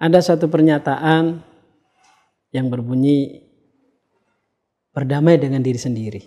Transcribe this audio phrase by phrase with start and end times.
[0.00, 1.44] ada satu pernyataan
[2.56, 3.44] yang berbunyi
[4.96, 6.22] berdamai dengan diri sendiri.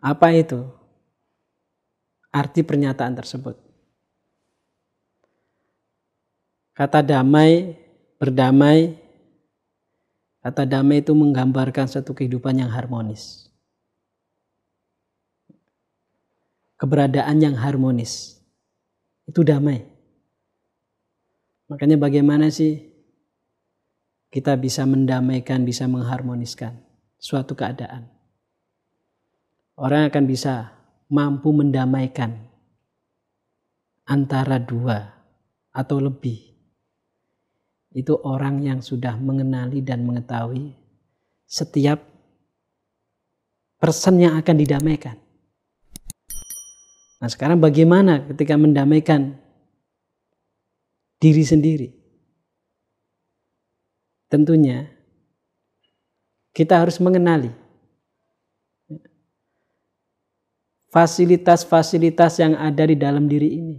[0.00, 0.64] Apa itu?
[2.32, 3.60] Arti pernyataan tersebut.
[6.72, 7.76] Kata damai,
[8.16, 8.96] berdamai,
[10.40, 13.52] kata damai itu menggambarkan satu kehidupan yang harmonis.
[16.80, 18.40] Keberadaan yang harmonis.
[19.28, 19.91] Itu damai.
[21.72, 22.84] Makanya bagaimana sih
[24.28, 26.76] kita bisa mendamaikan, bisa mengharmoniskan
[27.16, 28.12] suatu keadaan.
[29.80, 30.76] Orang akan bisa
[31.08, 32.36] mampu mendamaikan
[34.04, 35.16] antara dua
[35.72, 36.52] atau lebih.
[37.96, 40.76] Itu orang yang sudah mengenali dan mengetahui
[41.48, 42.04] setiap
[43.80, 45.16] person yang akan didamaikan.
[47.16, 49.40] Nah sekarang bagaimana ketika mendamaikan
[51.22, 51.88] diri sendiri?
[54.26, 54.90] Tentunya
[56.50, 57.54] kita harus mengenali
[60.90, 63.78] fasilitas-fasilitas yang ada di dalam diri ini.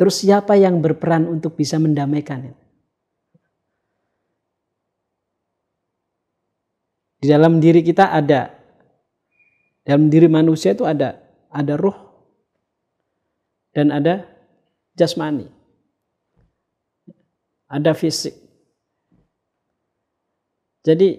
[0.00, 2.56] Terus siapa yang berperan untuk bisa mendamaikan?
[7.22, 8.50] Di dalam diri kita ada,
[9.86, 11.22] dalam diri manusia itu ada,
[11.54, 11.94] ada roh
[13.70, 14.31] dan ada
[14.98, 15.48] jasmani,
[17.68, 18.36] ada fisik.
[20.82, 21.14] Jadi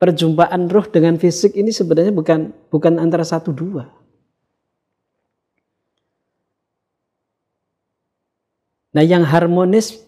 [0.00, 3.90] perjumpaan roh dengan fisik ini sebenarnya bukan bukan antara satu dua.
[8.88, 10.00] Nah, yang harmonis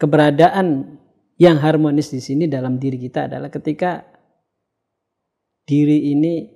[0.00, 0.96] keberadaan
[1.36, 4.00] yang harmonis di sini dalam diri kita adalah ketika
[5.68, 6.48] diri ini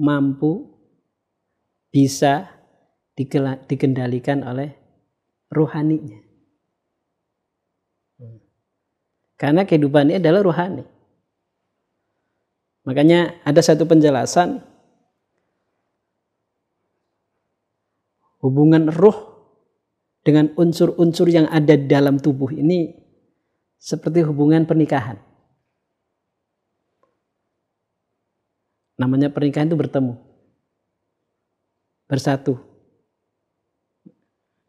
[0.00, 0.64] mampu
[1.92, 2.55] bisa
[3.16, 4.76] dikendalikan oleh
[5.48, 6.20] rohaninya.
[9.36, 10.84] Karena kehidupan ini adalah rohani.
[12.88, 14.62] Makanya ada satu penjelasan
[18.40, 19.36] hubungan roh
[20.26, 22.94] dengan unsur-unsur yang ada di dalam tubuh ini
[23.76, 25.18] seperti hubungan pernikahan.
[28.96, 30.14] Namanya pernikahan itu bertemu.
[32.10, 32.65] Bersatu.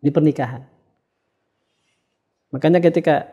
[0.02, 0.62] Ini pernikahan.
[2.54, 3.28] Makanya ketika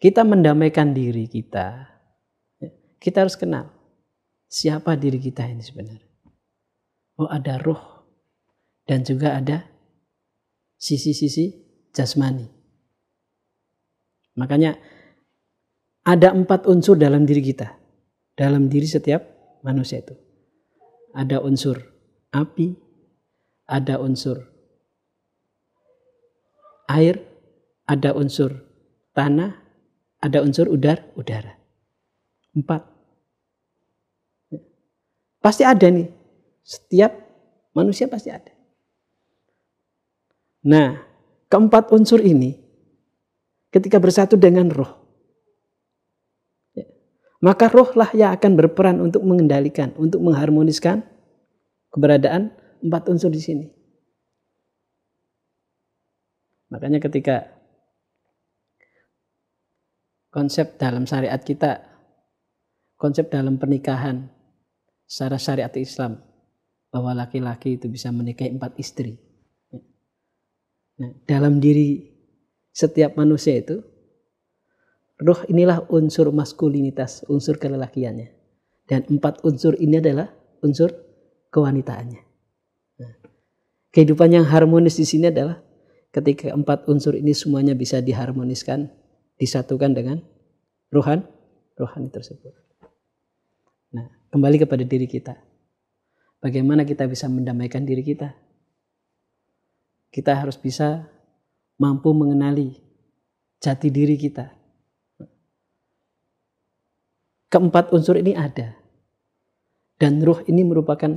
[0.00, 1.86] kita mendamaikan diri kita,
[2.62, 2.70] ya,
[3.02, 3.68] kita harus kenal
[4.50, 6.10] siapa diri kita ini sebenarnya.
[7.20, 8.06] Oh ada roh
[8.88, 9.68] dan juga ada
[10.80, 11.52] sisi-sisi
[11.94, 12.48] jasmani.
[14.34, 14.74] Makanya
[16.02, 17.70] ada empat unsur dalam diri kita,
[18.34, 19.20] dalam diri setiap
[19.62, 20.16] manusia itu.
[21.14, 21.76] Ada unsur
[22.34, 22.74] api,
[23.70, 24.49] ada unsur
[26.90, 27.22] air,
[27.86, 28.66] ada unsur
[29.14, 29.54] tanah,
[30.18, 31.54] ada unsur udar, udara.
[32.54, 32.82] Empat.
[35.40, 36.10] Pasti ada nih.
[36.60, 37.12] Setiap
[37.72, 38.52] manusia pasti ada.
[40.60, 41.00] Nah,
[41.48, 42.52] keempat unsur ini
[43.72, 44.92] ketika bersatu dengan roh,
[46.76, 46.84] ya,
[47.40, 51.00] maka rohlah yang akan berperan untuk mengendalikan, untuk mengharmoniskan
[51.88, 52.52] keberadaan
[52.84, 53.79] empat unsur di sini.
[56.70, 57.50] Makanya ketika
[60.30, 61.82] konsep dalam syariat kita,
[62.94, 64.30] konsep dalam pernikahan
[65.10, 66.22] secara syariat Islam
[66.94, 69.18] bahwa laki-laki itu bisa menikahi empat istri.
[71.02, 72.06] Nah, dalam diri
[72.70, 73.82] setiap manusia itu,
[75.18, 78.30] roh inilah unsur maskulinitas, unsur kelelakiannya.
[78.86, 80.30] Dan empat unsur ini adalah
[80.62, 80.90] unsur
[81.50, 82.22] kewanitaannya.
[83.02, 83.12] Nah,
[83.94, 85.69] kehidupan yang harmonis di sini adalah
[86.10, 88.90] ketika empat unsur ini semuanya bisa diharmoniskan
[89.38, 90.18] disatukan dengan
[90.90, 91.24] rohan
[91.78, 92.52] rohani tersebut.
[93.96, 95.38] Nah, kembali kepada diri kita.
[96.40, 98.36] Bagaimana kita bisa mendamaikan diri kita?
[100.10, 101.08] Kita harus bisa
[101.80, 102.76] mampu mengenali
[103.62, 104.52] jati diri kita.
[107.50, 108.76] Keempat unsur ini ada.
[110.00, 111.12] Dan ruh ini merupakan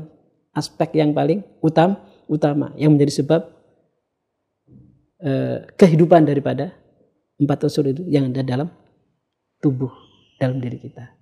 [0.52, 1.96] aspek yang paling utam,
[2.28, 3.53] utama yang menjadi sebab
[5.24, 6.76] eh, kehidupan daripada
[7.40, 8.70] empat unsur itu yang ada dalam
[9.64, 9.92] tubuh
[10.38, 11.16] dalam diri kita.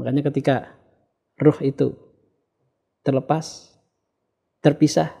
[0.00, 0.72] Makanya ketika
[1.36, 1.92] roh itu
[3.04, 3.76] terlepas,
[4.64, 5.12] terpisah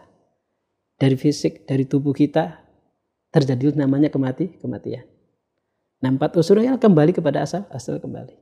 [0.98, 2.64] dari fisik, dari tubuh kita,
[3.30, 5.04] terjadi namanya kemati, kematian.
[5.98, 8.34] Nah, empat unsur yang kembali kepada asal, asal kembali.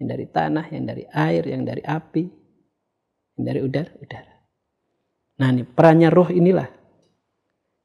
[0.00, 2.24] Yang dari tanah, yang dari air, yang dari api,
[3.36, 4.34] yang dari udara, udara.
[5.38, 6.77] Nah, ini perannya roh inilah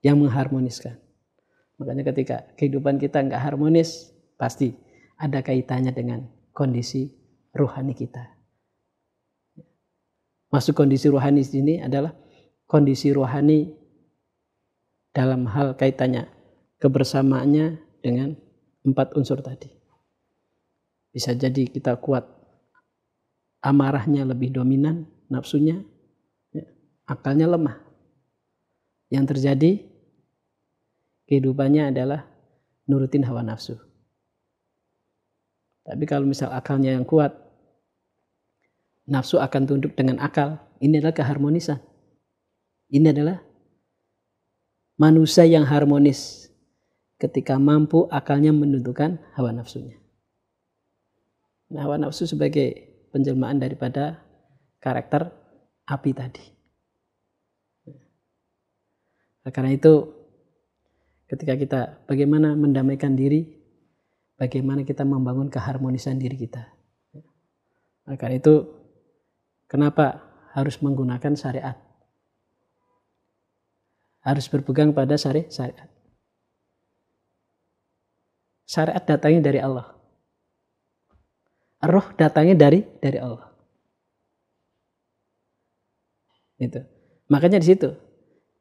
[0.03, 0.99] yang mengharmoniskan.
[1.79, 4.75] Makanya ketika kehidupan kita nggak harmonis, pasti
[5.17, 7.09] ada kaitannya dengan kondisi
[7.55, 8.21] rohani kita.
[10.53, 12.13] Masuk kondisi rohani ini adalah
[12.69, 13.73] kondisi rohani
[15.15, 16.29] dalam hal kaitannya
[16.77, 18.37] kebersamaannya dengan
[18.83, 19.71] empat unsur tadi.
[21.09, 22.25] Bisa jadi kita kuat
[23.63, 25.81] amarahnya lebih dominan, nafsunya,
[26.51, 26.65] ya,
[27.07, 27.79] akalnya lemah.
[29.13, 29.92] Yang terjadi
[31.27, 32.27] kehidupannya adalah
[32.87, 33.79] nurutin hawa nafsu.
[35.83, 37.35] Tapi kalau misal akalnya yang kuat,
[39.07, 40.59] nafsu akan tunduk dengan akal.
[40.79, 41.79] Ini adalah keharmonisan.
[42.91, 43.39] Ini adalah
[44.99, 46.51] manusia yang harmonis
[47.19, 49.99] ketika mampu akalnya menentukan hawa nafsunya.
[51.71, 54.21] Nah, hawa nafsu sebagai penjelmaan daripada
[54.83, 55.31] karakter
[55.87, 56.45] api tadi.
[59.43, 60.22] Nah, karena itu
[61.33, 63.57] ketika kita bagaimana mendamaikan diri,
[64.37, 66.69] bagaimana kita membangun keharmonisan diri kita.
[68.05, 68.69] Karena itu
[69.65, 70.21] kenapa
[70.53, 71.73] harus menggunakan syariat?
[74.21, 75.89] Harus berpegang pada syariat.
[78.69, 79.89] Syariat datangnya dari Allah.
[81.83, 83.49] Roh datangnya dari dari Allah.
[86.61, 86.79] Itu.
[87.27, 88.02] Makanya di situ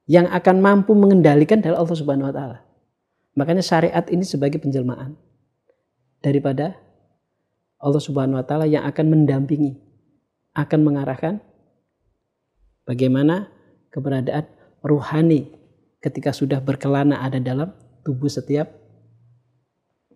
[0.07, 2.59] yang akan mampu mengendalikan adalah Allah Subhanahu wa taala.
[3.39, 5.17] Makanya syariat ini sebagai penjelmaan
[6.21, 6.77] daripada
[7.83, 9.79] Allah Subhanahu wa taala yang akan mendampingi,
[10.55, 11.35] akan mengarahkan
[12.87, 13.49] bagaimana
[13.91, 14.47] keberadaan
[14.83, 15.51] ruhani
[16.03, 17.71] ketika sudah berkelana ada dalam
[18.03, 18.69] tubuh setiap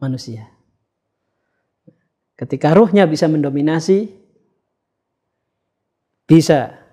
[0.02, 0.50] manusia.
[2.36, 4.12] Ketika ruhnya bisa mendominasi,
[6.28, 6.85] bisa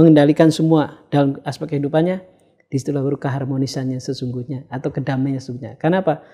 [0.00, 2.24] mengendalikan semua dalam aspek kehidupannya,
[2.72, 5.76] di situlah baru keharmonisannya sesungguhnya atau kedamaiannya sesungguhnya.
[5.76, 6.24] Kenapa?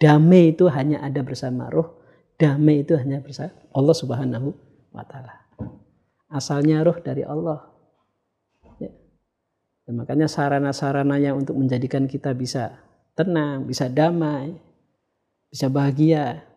[0.00, 2.00] Damai itu hanya ada bersama roh,
[2.40, 4.48] damai itu hanya bersama Allah Subhanahu
[4.96, 5.44] wa taala.
[6.32, 7.68] Asalnya roh dari Allah.
[8.80, 8.88] Ya.
[9.84, 12.80] Dan makanya sarana-sarananya untuk menjadikan kita bisa
[13.12, 14.56] tenang, bisa damai,
[15.52, 16.48] bisa bahagia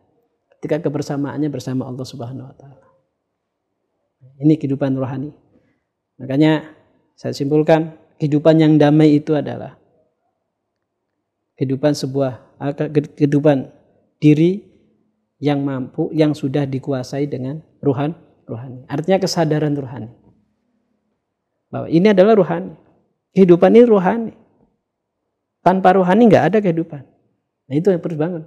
[0.56, 2.86] ketika kebersamaannya bersama Allah Subhanahu wa taala.
[4.40, 5.43] Ini kehidupan rohani.
[6.18, 6.70] Makanya
[7.18, 9.78] saya simpulkan kehidupan yang damai itu adalah
[11.58, 12.58] kehidupan sebuah
[13.18, 13.70] kehidupan
[14.22, 14.62] diri
[15.42, 18.14] yang mampu yang sudah dikuasai dengan ruhan
[18.46, 18.86] rohani.
[18.86, 20.10] Artinya kesadaran rohani.
[21.68, 22.78] Bahwa ini adalah rohani.
[23.34, 24.32] Kehidupan ini rohani.
[25.64, 27.02] Tanpa rohani nggak ada kehidupan.
[27.66, 28.44] Nah itu yang harus bangun.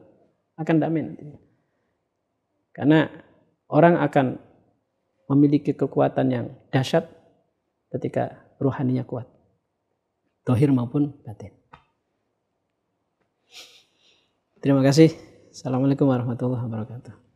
[0.55, 1.27] Akan damai nanti.
[2.71, 3.09] Karena
[3.67, 4.39] orang akan
[5.27, 7.16] memiliki kekuatan yang dahsyat
[7.93, 9.29] ketika rohaninya kuat.
[10.47, 11.51] Tohir maupun batin.
[14.63, 15.13] Terima kasih.
[15.51, 17.26] Assalamualaikum warahmatullahi wabarakatuh.